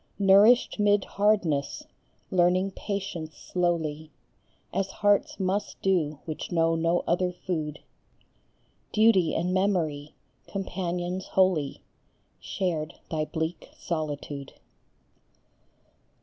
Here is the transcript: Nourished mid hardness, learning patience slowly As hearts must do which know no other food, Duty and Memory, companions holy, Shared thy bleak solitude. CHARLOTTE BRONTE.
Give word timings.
Nourished 0.17 0.79
mid 0.79 1.05
hardness, 1.05 1.83
learning 2.31 2.71
patience 2.71 3.37
slowly 3.37 4.09
As 4.73 4.89
hearts 4.89 5.39
must 5.39 5.79
do 5.83 6.17
which 6.25 6.51
know 6.51 6.73
no 6.73 7.03
other 7.05 7.31
food, 7.31 7.81
Duty 8.91 9.35
and 9.35 9.53
Memory, 9.53 10.15
companions 10.47 11.27
holy, 11.27 11.83
Shared 12.39 12.95
thy 13.11 13.25
bleak 13.25 13.69
solitude. 13.77 14.53
CHARLOTTE 14.53 14.59
BRONTE. 14.59 14.61